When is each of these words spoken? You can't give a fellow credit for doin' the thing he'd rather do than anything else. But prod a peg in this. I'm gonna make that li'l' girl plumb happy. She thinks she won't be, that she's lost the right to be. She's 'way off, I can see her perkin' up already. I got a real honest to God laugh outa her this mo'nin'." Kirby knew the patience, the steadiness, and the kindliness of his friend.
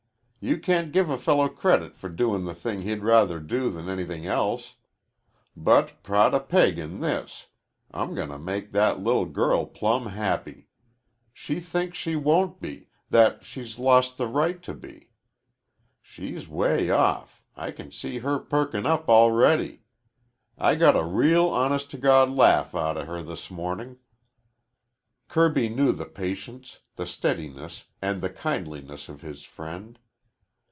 You 0.43 0.57
can't 0.57 0.91
give 0.91 1.07
a 1.07 1.19
fellow 1.19 1.47
credit 1.49 1.95
for 1.95 2.09
doin' 2.09 2.45
the 2.45 2.55
thing 2.55 2.81
he'd 2.81 3.03
rather 3.03 3.39
do 3.39 3.69
than 3.69 3.87
anything 3.87 4.25
else. 4.25 4.73
But 5.55 6.01
prod 6.01 6.33
a 6.33 6.39
peg 6.39 6.79
in 6.79 6.99
this. 6.99 7.45
I'm 7.91 8.15
gonna 8.15 8.39
make 8.39 8.71
that 8.71 8.99
li'l' 9.03 9.25
girl 9.25 9.67
plumb 9.67 10.07
happy. 10.07 10.67
She 11.31 11.59
thinks 11.59 11.99
she 11.99 12.15
won't 12.15 12.59
be, 12.59 12.87
that 13.11 13.45
she's 13.45 13.77
lost 13.77 14.17
the 14.17 14.25
right 14.25 14.63
to 14.63 14.73
be. 14.73 15.11
She's 16.01 16.47
'way 16.47 16.89
off, 16.89 17.43
I 17.55 17.69
can 17.69 17.91
see 17.91 18.17
her 18.17 18.39
perkin' 18.39 18.87
up 18.87 19.09
already. 19.09 19.83
I 20.57 20.73
got 20.73 20.95
a 20.97 21.03
real 21.03 21.49
honest 21.49 21.91
to 21.91 21.99
God 21.99 22.31
laugh 22.31 22.73
outa 22.73 23.05
her 23.05 23.21
this 23.21 23.51
mo'nin'." 23.51 23.99
Kirby 25.27 25.69
knew 25.69 25.91
the 25.91 26.05
patience, 26.05 26.79
the 26.95 27.05
steadiness, 27.05 27.83
and 28.01 28.23
the 28.23 28.31
kindliness 28.31 29.07
of 29.07 29.21
his 29.21 29.43
friend. 29.43 29.99